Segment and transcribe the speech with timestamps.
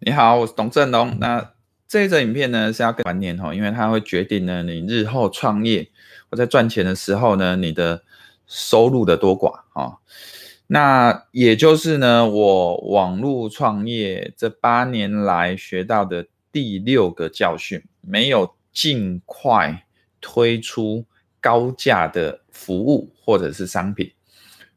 [0.00, 1.18] 你好，我是董振龙。
[1.18, 1.54] 那
[1.88, 5.90] 这一则影片呢是要跟观念哈，因为它会决定呢你日后创业
[6.30, 8.04] 或在赚钱的时候呢你的
[8.46, 9.98] 收入的多寡哈。
[10.68, 19.84] 那也就是呢我网络创业这八年来学到的第六个教训，没有尽快
[20.20, 21.04] 推出
[21.40, 24.12] 高价的服务或者是商品。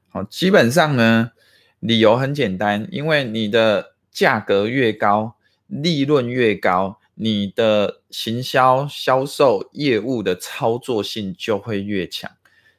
[0.09, 1.31] 好，基本上呢
[1.80, 5.35] 理由很简单，因为你的价格越高，
[5.67, 12.29] 利润越高，你的行销、销售业务的操作性就会越强。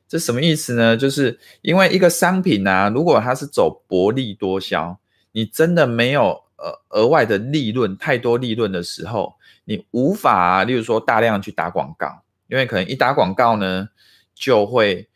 [0.06, 0.95] 这什么意思呢？
[0.95, 4.98] 就是因为一个商品啊，如果它是走薄利多销，
[5.32, 13.88] 你真的没有呃额外的利润，太多利润的时候，你无法，例如说大量去打广告，因为可能一打广告呢，
[14.34, 15.09] 就会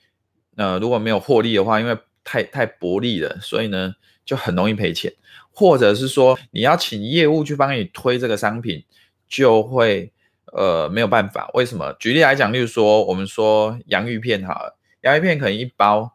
[0.56, 5.12] 呃如果没有获利的话，因为太太薄利了，所以呢就很容易赔钱。
[5.58, 8.84] 或者是说你要请业务去帮你推这个商品，
[9.26, 10.12] 就会
[10.52, 11.50] 呃没有办法。
[11.54, 11.94] 为什么？
[11.98, 16.14] 举例来讲，例如说我们说洋芋片好了，洋芋片可能一包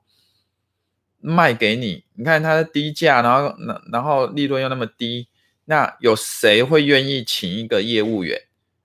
[1.20, 3.56] 卖给你，你看它的低价，然后
[3.92, 5.28] 然后利润又那么低，
[5.66, 8.40] 那有谁会愿意请一个业务员，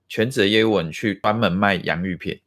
[0.09, 2.41] 全职的业务员去专门卖洋芋片？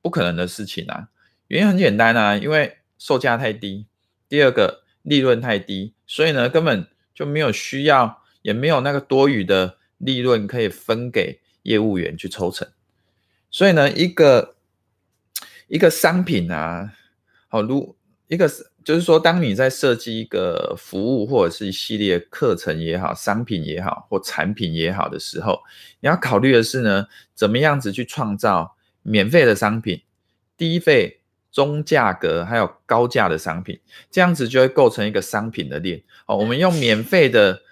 [0.00, 1.08] 不可能的事情啊！
[1.48, 3.86] 原因很简单啊，因为售价太低，
[4.28, 6.86] 第二个利润太低，所以呢根本。
[7.18, 12.68] 就没有需要，也没有那个多余的利润可以分给业务员去抽成，
[13.50, 14.54] 所以呢，一个
[15.66, 16.94] 一个商品啊，
[17.48, 17.96] 好，如
[18.28, 18.48] 一个
[18.84, 25.58] 就是说，当你在设计一个服务或者是一系列课程也好，商品也好，或产品也好的时候，
[25.98, 30.02] 你要考虑的是呢，怎么样子去创造免费的商品，
[30.56, 31.16] 低费。
[31.50, 36.02] 中价格还有高价的商品，这样子就会构成一个商品的链。
[36.26, 37.62] 哦，我们用免费的，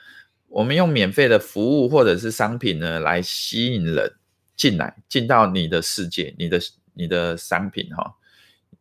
[0.48, 4.14] 我们用免费的服务或者是商品呢，来吸引人
[4.56, 6.58] 进来，进到你的世界，你的
[6.94, 8.14] 你的商品哈，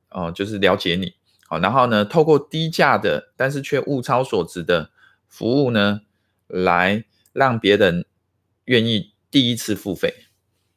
[0.09, 1.13] 哦，就是了解你。
[1.47, 4.89] 好，然后呢，透过低价的，但是却物超所值的
[5.27, 6.01] 服务呢，
[6.47, 7.03] 来
[7.33, 8.05] 让别人
[8.63, 10.13] 愿意第一次付费，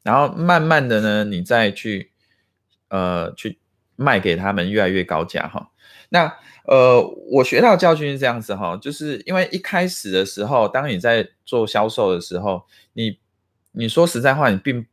[0.02, 2.10] 然后慢慢的呢，你再去，
[2.88, 3.56] 呃，去。
[4.00, 5.70] 卖给他们越来越高价哈，
[6.10, 6.32] 那
[6.66, 13.18] 呃，我学到教训是这样子哈，就是因为一开始的时候，当你在做销售的时候，你
[13.72, 14.86] 你说实在话，你并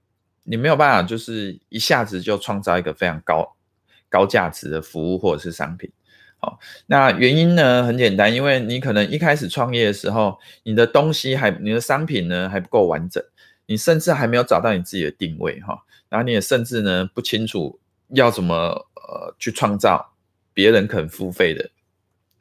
[0.44, 3.56] 你没有办法就是一下子就创造一个非常高
[4.10, 5.92] 高价值的服务或者是商品，
[6.40, 6.58] 好，
[6.88, 13.24] 那原因呢很简单，因为你可能一开始创业的时候，你的东西还你的商品呢还不够完整，
[13.68, 17.80] 你甚至还没有找到你自己的定位哈，然后你也甚至呢不清楚
[18.10, 18.88] 要怎么。
[19.08, 20.14] 呃，去创造
[20.54, 21.70] 别人肯付费的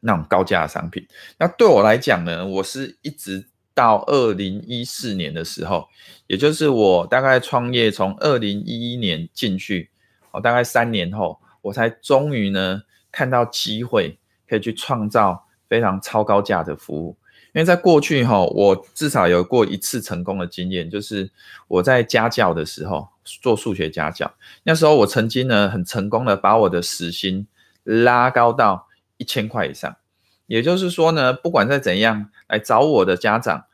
[0.00, 1.06] 那种高价的商品。
[1.38, 5.88] 那对我来讲呢，我是一直到二零一四年的时候，
[6.26, 9.90] 也就是我大概创业从二零一一年进去，
[10.30, 17.16] 哦，大概三年后，我才终于呢看到机会可以去创造非常超高价的服务。
[17.52, 21.30] 因为在过去哈，我至少有过一次成功的经验，就是
[21.68, 27.46] 我在家教的时候做数学家教，那时候我曾经呢很成功的把我的时薪
[27.82, 29.96] 拉高到一千块以上，
[30.46, 33.64] 也就是说呢，不管再怎样来找我的家长，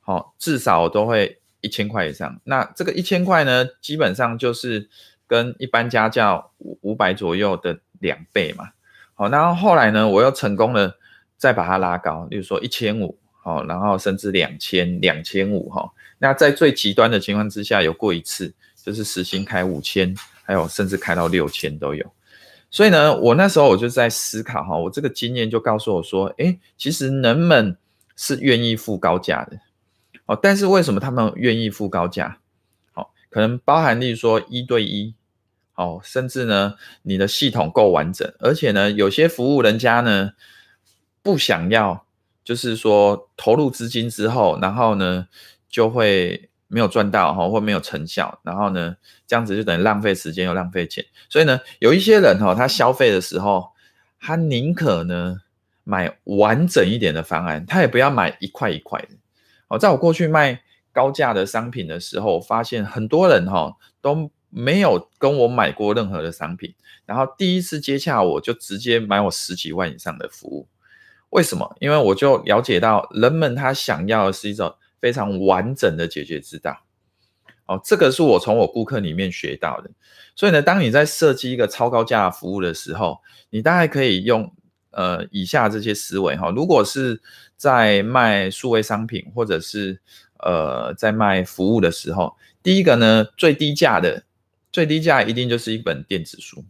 [0.00, 2.40] 好，至少都会一千块以上。
[2.44, 4.88] 那这个一千块呢，基本上就是
[5.26, 8.70] 跟一般家教五五百左右的两倍嘛。
[9.14, 10.96] 好，然后后来呢，我又成功的
[11.36, 13.18] 再把它拉高，例如说一千五。
[13.44, 18.52] 哦，然后甚至两千、两千五哈，那在最极端的情况之下，有过一次
[18.82, 22.04] 就是时薪开五千，还有甚至开到六千都有。
[22.70, 27.76] 所以呢，我那时候我就在思考哈，我这个经验就告诉我说，诶，其实人们
[28.16, 29.58] 是愿意付高价的，
[30.26, 32.38] 哦，但是为什么他们愿意付高价？
[32.92, 35.14] 好，可能包含例如说一对一，
[35.74, 40.32] 哦，甚至呢，你的系统够完整，而且呢，有些服务人家呢
[41.22, 42.04] 不想要。
[42.44, 45.28] 就是说，投入资金之后，然后呢，
[45.68, 51.04] 就会没有赚到哈，或没有成效，然后呢，这样子就等于浪费时间又浪费钱。
[51.28, 53.70] 所以呢，有一些人哈，他消费的时候，
[54.20, 55.40] 他宁可呢
[55.84, 59.08] 买完整一点的方案，他也不要买一块一块的。
[59.68, 60.62] 哦，在我过去卖
[60.92, 66.74] 高价的商品的时候，我发现很多人哈都没有跟我买过任何的商品，
[67.06, 70.68] 然后第一次接洽我就直接买我十几万以上的服务。
[71.30, 71.76] 为什么？
[71.80, 76.84] 因为我就了解到，人们他想要的是一种非常完整的解决之道。
[77.66, 79.90] 哦，这个是我从我顾客里面学到的。
[80.34, 84.50] 所以呢，当你在设计一个超高价服务的时候，你大概可以用
[84.90, 86.50] 呃以下这些思维哈。
[86.50, 87.20] 如果是
[87.56, 90.00] 在卖数位商品或者是
[90.38, 94.24] 呃在卖服务的时候，第一个呢，最低价的
[94.72, 96.64] 最低价一定就是一本电子书，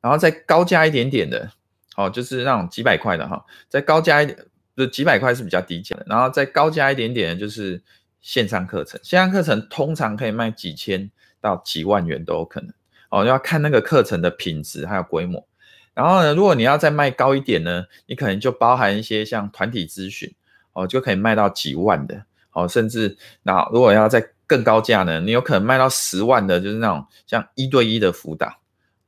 [0.00, 1.52] 然后再高价一点点的，
[1.96, 4.38] 哦，就是那种几百块的哈，再高价一点，
[4.76, 7.82] 就几百块是比较低价的，然后再高价一点点的就是
[8.20, 11.10] 线上课程，线上课程通常可以卖几千
[11.40, 12.72] 到几万元都有可能。
[13.10, 15.46] 哦，要看那个课程的品质还有规模，
[15.92, 20.34] 然后呢，如果你要再卖高一点呢，你可能就包含一些像团体咨询，
[20.72, 28.60] 哦，就可以卖到几万的，哦，甚至那如果要再更高价呢，你有可能卖到十万的，就是那种像一对一的辅导，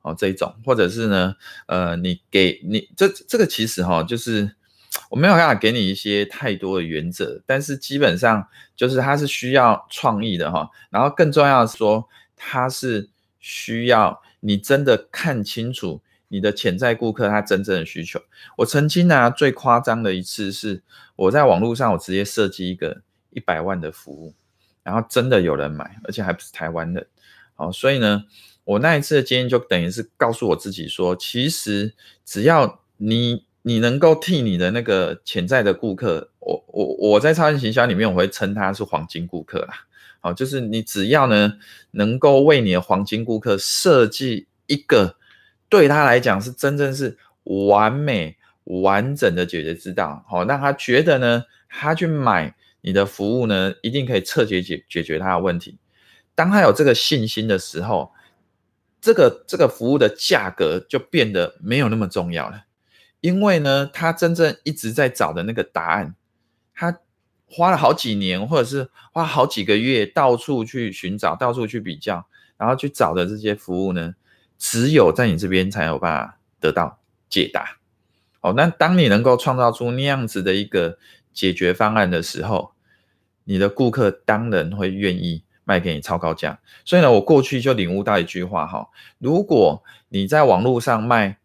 [0.02, 1.34] 哦，这一种，或者是呢，
[1.64, 4.54] 呃，你给你这这个其实哈，就是
[5.10, 8.46] 我没有办法给你一些太多的原则，但是基本上
[8.76, 13.10] 就是它是需要创意的哈，然后更重要的说它是。
[13.46, 18.18] 需要你真的看清楚你的潜在顾客他真正的需求。
[18.56, 20.82] 我曾经呢、最夸张的一次是
[21.14, 24.34] 我在网络上我直接设计一个一百万的服务，
[24.82, 27.06] 然后真的有人买，而且还不是台湾人。
[27.54, 28.24] 好，所以呢，
[28.64, 31.92] 我那一次的经验就等于是告诉我自己说，其实
[32.24, 39.86] 只要你你能够替你的那个潜在的顾客，我我我在超级行销里面我会称他是黄金顾客啦。
[40.20, 41.54] 好，就是你只要呢，
[41.92, 45.16] 能够为你的黄金顾客设计一个
[45.70, 55.78] 对他来讲是真正是完美完整的解决之道，好，让他觉得呢，他去买你的服务呢，一定可以彻底解解决他的问题。
[56.34, 58.12] 当他有这个信心的时候，
[59.00, 62.64] 这个这个服务的价格就变得没有那么重要了，
[63.24, 66.14] 因为呢，他真正一直在找的那个答案，
[66.74, 66.98] 他。
[67.46, 72.26] 花了好几年，或者是花好几个月，到处去寻找，到处去比较，
[72.56, 74.14] 然后去找的这些服务呢，
[74.58, 76.98] 只有在你这边才有办法得到
[77.28, 77.76] 解答。
[78.40, 80.98] 哦，那当你能够创造出那样子的一个
[81.32, 82.72] 解决方案的时候，
[83.44, 86.58] 你的顾客当然会愿意卖给你超高价。
[86.84, 88.88] 所以呢，我过去就领悟到一句话哈，
[89.18, 91.38] 如果你在网络上卖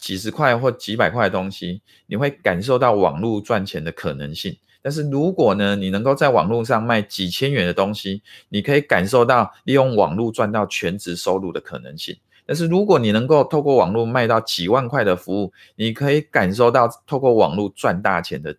[0.00, 4.56] 几十块或几百块的东西，你会感受到网络赚钱的可能性。
[4.82, 12.16] 但是如果呢，你能够在网络上卖几千元的东西，你可以感受到利用网络赚到全职收入的可能性。
[12.46, 18.56] 但是如果你能够透过网络卖到几万块的服务，你可以感受到透过网络赚大钱的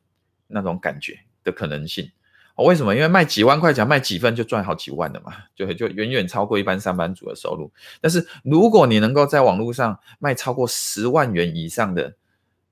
[0.48, 2.10] 那种感觉的可能性。
[2.58, 2.94] 为什么？
[2.94, 7.72] 因为卖几万块钱，卖几份就赚好几万了嘛，就就远远超过一般上班族的收入。
[8.00, 12.14] 但是如果你能够在网络上卖超过十万元以上的，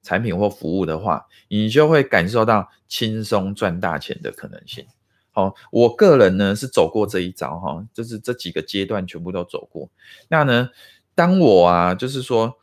[0.02, 4.86] 产品或服务的话，你就会感受到轻松赚大钱的可能性。
[5.32, 9.90] 好，我个人呢是走过这一招哈，就是这几个阶段全部都走过。
[10.30, 10.70] 那呢，
[11.16, 12.58] 当我啊，就是说，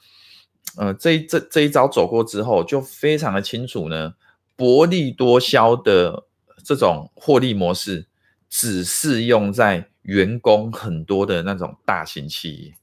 [0.76, 4.14] 呃，这这这一招走过之后，就非常的清楚呢，
[4.56, 6.24] 薄利多销的
[6.66, 8.06] 这种获利模式，
[8.50, 12.74] 只适用在员工很多的那种大型企业，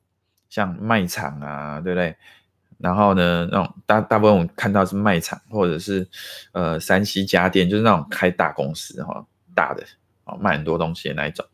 [0.49, 2.15] 像卖场啊，对不对？
[2.79, 6.07] 然后呢，那种大大部分我们看到是卖场或者是
[6.53, 9.83] 呃三 C 家电，就是那种开大公司哈，大的
[10.23, 11.45] 啊卖很多东西的那一种。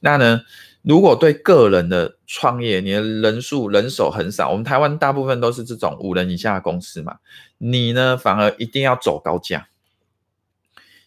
[0.00, 0.42] 那呢，
[0.82, 7.18] 如果对个人的创业，你的人数人手很少，我们台湾大部分都是这种五人以下的公司嘛，
[7.58, 9.68] 你呢反而一定要走高价，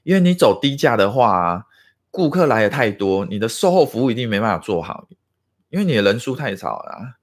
[0.08, 1.68] 因为你走低价的话，
[2.12, 5.06] 顾客来的太多，你的售后服务一定没办法做好，
[5.70, 7.18] 因为你的人数太少了。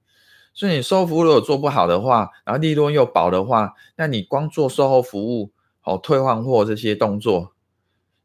[0.53, 5.51] 所以你售后服务如果做不好的话，然后利润又薄的话，那你光做售后服务，
[5.81, 7.53] 哦，退换货这些动作，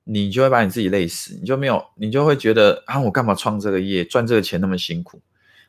[0.05, 5.23] 你就会把你自己累死，你就没有，你就会觉得啊，我干嘛创这个业，赚这个钱那么辛苦，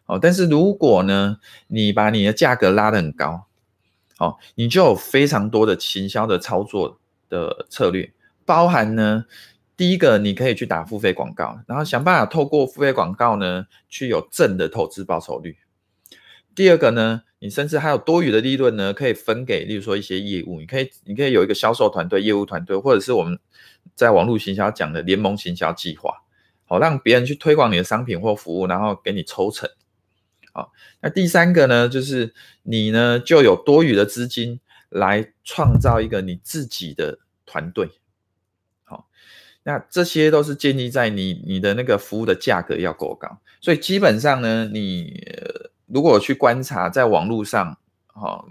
[0.06, 3.46] 哦，但是如果呢，你把你的价格拉得很高，
[4.20, 8.12] 哦，你就有非常多的行销的操作的策略，
[8.52, 9.24] 包含呢，
[9.78, 15.56] 第一个你可以去打付费广告，然后想办法透过付费广告呢，去有正的投资报酬率。
[16.54, 23.40] 第二个呢，你甚至还有多余的利润呢，可以分给，例如说一些业务，你可以，你可以有一个销售团队、业务团队，或者是我们
[23.96, 26.14] 在网络行销讲的联盟行销计划，
[26.66, 29.70] 好，让别人去推广你的商品或服务，然后给你抽成。
[30.52, 37.90] 好，那第三个呢，就是你呢就有多余的资金来创造一个你自己的团队。
[39.64, 45.22] 那这些都是建立在你你的那个服务的价格要够高，所以基本上呢，你。
[45.94, 47.78] 如果去观察，在网络上，
[48.08, 48.46] 哈，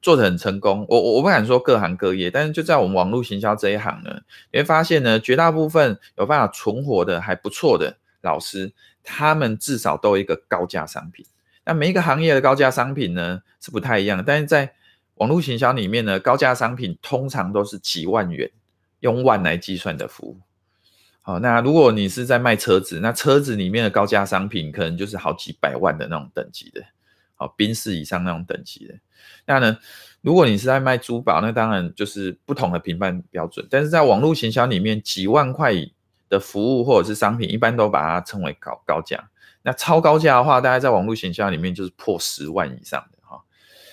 [0.00, 4.18] 做的很成功，我我不敢说各行各业，但是就在我们网络行销这一行呢，
[4.50, 8.72] 你会发现呢，绝大部分有办法存活的还不错的老师，
[9.04, 11.26] 他们至少都有一个高价商品。
[11.66, 14.72] 那每一个行业的高价商品呢是不太一样的，但是在
[15.16, 18.50] 网络行销里面呢，高价商品通常都是几万元，
[19.00, 20.40] 用万来计算的服务。
[21.26, 26.80] 好，那如果你是在卖车子，那车子里面的高价商品可能就是好几百万的那种等级的，
[27.34, 28.94] 好，宾士以上那种等级的。
[29.44, 29.76] 那呢，
[30.20, 33.66] 如果你是在卖珠宝，那当然就是不同的评判标准。
[33.68, 35.72] 但是在网络行销里面，几万块
[36.28, 39.28] 的服务或者是商品，一般都把它称为高高价。
[39.62, 43.42] 那超高价的话，大概在网络行销里面就是破十万以上的哈。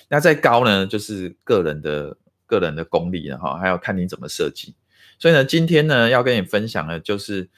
[0.08, 4.76] 那再高呢，就是个人的个人的功力了哈，还要看你怎么设计。
[5.20, 7.50] 所以呢，今天呢要跟你分享的，就是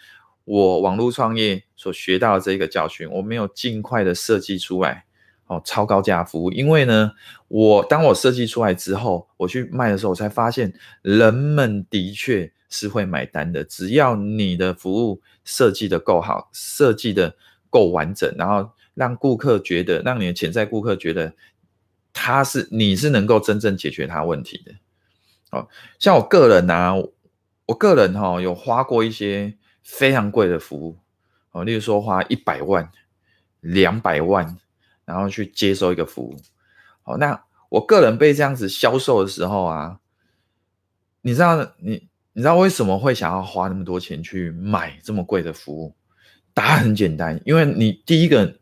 [0.43, 3.09] 我网络创业所学到的这个教训。
[3.11, 5.05] 我没有尽快的设计出来。
[5.47, 7.11] 哦，超高价服务，因为呢，
[7.49, 10.73] 我当我设计出来之后，我去卖的时候，我才发现
[11.03, 13.63] 人们的确是会买单的。
[13.63, 17.35] 只要你的服务设计的够好，设计的
[17.69, 21.31] 够完整，然后让顾客觉得，让你的潜在顾客觉得
[22.11, 24.71] 他是你是能够真正解决他问题的。
[25.51, 25.67] 哦，
[25.99, 26.95] 像我个人啊，
[27.65, 30.97] 我个人哈、哦、有花过一些非常贵的服务，
[31.51, 32.89] 哦，例如说花一百万、
[33.61, 34.57] 两百万。
[35.07, 36.35] 然后去接收一个服务，
[37.03, 39.99] 好，那我个人被这样子销售的时候啊，
[41.21, 45.95] 你知道你你知道为什么会想要花那么多钱去买这么贵的服务？
[46.55, 48.57] 答案很简单，因为你第一个，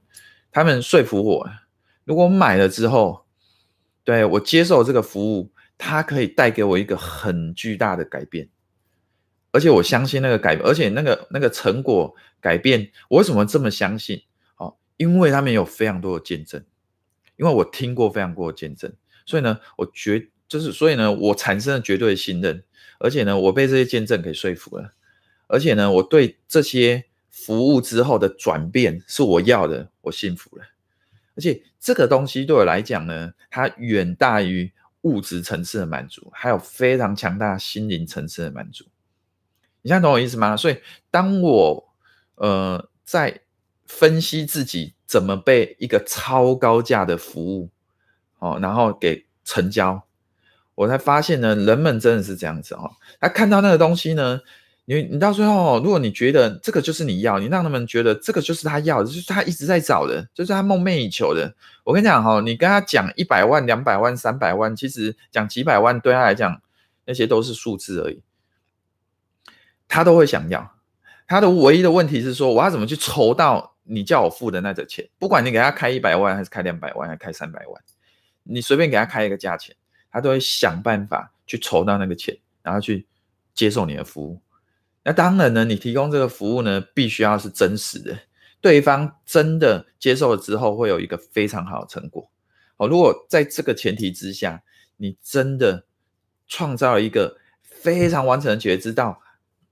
[0.51, 1.49] 他们说服我，
[2.03, 3.25] 如果买了之后，
[4.03, 8.49] 对，我接受这个服务，它可以带给我一个很巨大的改变，
[9.53, 14.21] 而且我相信那个改，而且那个那个成果改变，我为什么这么相信？
[14.57, 16.63] 哦因为他们有非常多的见证，
[17.37, 18.91] 因为我听过非常多的见证，
[19.25, 22.63] 所以呢，我绝就是，所以呢，我产生了绝对的信任，
[22.99, 24.93] 而且呢，我被这些见证给说服了，
[25.47, 30.63] 而且呢，我对这些服务之后的转变是我要的，我信服了，
[31.35, 38.85] 而且这个东西对我来讲呢，它远大于物质层次的满足，还有非常强大心灵层次的满足。
[39.83, 40.57] 你现在懂我意思吗？
[40.57, 40.77] 所以
[41.11, 41.93] 当我
[42.37, 43.39] 呃在。
[43.85, 47.69] 分析自己怎么被一个超高价的服务，
[48.39, 50.01] 哦，然后给成交，
[50.73, 52.89] 我才发现呢，人们真的是这样子哦。
[53.21, 54.39] 他看到那个东西呢，
[54.85, 61.53] 你你到最后，如果你觉得这个就是你要，你让他们觉得这个就是他要的，就是他一直在找的，就是他梦寐以求的。
[61.83, 66.59] 我跟你讲哈，你跟他讲一百万、两百万、三百万，其实讲几百万对他来讲，
[67.05, 68.23] 那些都是数字而已，
[69.93, 70.75] 他都会想要。
[71.27, 73.71] 他的唯一的问题是说，我要怎么去筹到？
[73.85, 77.83] 你叫我付的那个钱，不管你给他开一百万，还是开两百万，还是开三百万，
[78.43, 79.75] 你随便给他开一个价钱，
[80.09, 83.05] 他都会想办法去筹到那个钱，然后去
[83.53, 84.39] 接受你的服务。
[85.03, 88.17] 那当然呢，你提供这个服务呢，必须要是真实的，
[88.61, 92.31] 对方真的接受了之后，会有一个非常好的成果。
[92.77, 94.63] 好，如果在这个前提之下，
[94.95, 95.85] 你真的
[96.47, 99.19] 创造了一个非常完整的解决之道，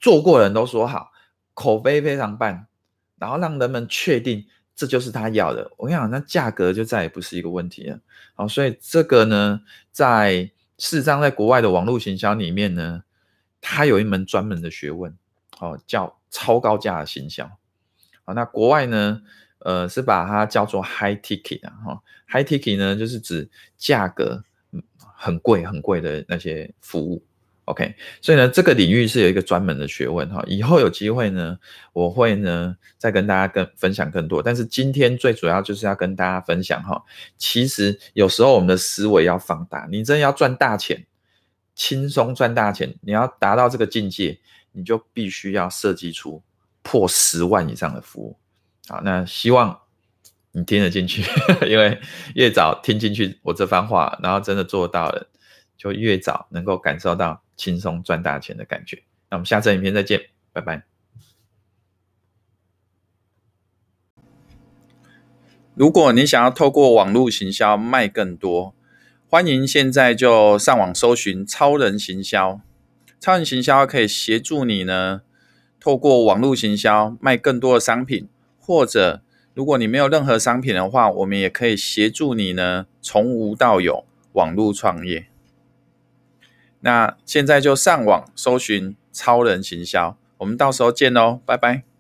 [0.02, 1.14] 做过的人都说好，
[1.54, 2.66] 口碑非常棒。
[3.18, 8.00] 然后让人们确定这就是他要的，我跟你讲，那价格就再也不是一个问题了。
[8.34, 13.04] 好，所以这个呢，在事实上，在国外的网络行销里面呢，
[13.62, 15.16] 它有一门专门的学问，
[15.60, 17.48] 哦，叫超高价的行销。
[18.24, 19.22] 好，那国外呢，
[19.60, 24.44] 呃，是把它叫做 high ticket 啊，哈，high ticket 呢，就是指价格
[25.16, 27.24] 很贵很贵的那些服务。
[27.72, 30.44] OK，所以呢，这个领域是有一个专门的学问哈。
[30.46, 31.58] 以后有机会呢，
[31.94, 34.44] 我会呢再跟大家跟分享更多。
[34.44, 37.02] 但是今天最主要就是要跟大家分享哈，
[37.38, 39.88] 其实有时候我们的思维要放大。
[39.90, 41.06] 你真的要赚大钱，
[41.74, 44.38] 轻松赚大钱，你要达到这个境界，
[44.74, 46.44] 你就必须要设计出
[46.82, 48.38] 破十万以上的服务。
[48.90, 49.80] 好，那希望
[50.52, 51.24] 你听得进去，
[51.66, 51.98] 因为
[52.36, 55.30] 越早听进去我这番话，然后真的做到了，
[55.82, 57.42] 就越早能够感受到。
[57.62, 59.04] 轻松赚大钱的感觉。
[59.30, 60.82] 那我们下次影片再见，拜拜。
[65.76, 68.74] 如果你想要透过网络行销卖更多，
[69.30, 72.62] 欢迎现在就上网搜寻超人行销。
[73.20, 75.22] 超人行销可以协助你呢，
[75.80, 79.22] 透过网络行销卖更多的商品，或者
[79.54, 85.28] 如果你没有任何商品的话，我们也可以协助你呢，从无到有网络创业。
[86.82, 91.91] 那现在就上网搜寻超人行销，我们到时候见喽，拜拜。